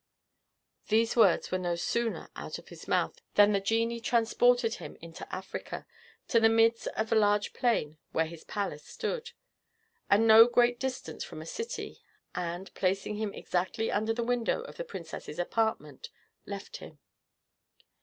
These 0.87 1.15
words 1.15 1.51
were 1.51 1.59
no 1.59 1.75
sooner 1.75 2.31
out 2.35 2.57
of 2.57 2.69
his 2.69 2.87
mouth, 2.87 3.21
than 3.35 3.51
the 3.51 3.59
genie 3.59 3.99
transported 3.99 4.73
him 4.81 4.97
into 4.99 5.31
Africa, 5.31 5.85
to 6.29 6.39
the 6.39 6.49
midst 6.49 6.87
of 6.97 7.11
a 7.11 7.15
large 7.15 7.53
plain, 7.53 7.99
where 8.11 8.25
his 8.25 8.43
palace 8.43 8.83
stood, 8.83 9.29
at 10.09 10.19
no 10.21 10.47
great 10.47 10.79
distance 10.79 11.23
from 11.23 11.39
a 11.39 11.45
city, 11.45 12.01
and, 12.33 12.73
placing 12.73 13.17
him 13.17 13.31
exactly 13.35 13.91
under 13.91 14.11
the 14.11 14.23
window 14.23 14.61
of 14.61 14.77
the 14.77 14.83
princess's 14.83 15.37
apartment, 15.37 16.09
left 16.47 16.77
him. 16.77 16.97